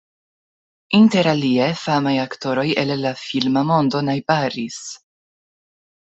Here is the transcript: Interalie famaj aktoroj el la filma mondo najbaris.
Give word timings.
Interalie 0.99 1.67
famaj 1.81 2.13
aktoroj 2.21 2.65
el 2.83 2.93
la 3.01 3.11
filma 3.25 3.63
mondo 3.73 4.01
najbaris. 4.09 4.79